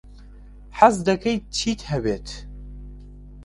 حەز 0.77 0.95
دەکەیت 1.07 1.43
چیت 1.57 1.81
هەبێت؟ 1.91 2.27